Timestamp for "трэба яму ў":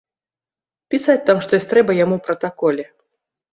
1.75-2.31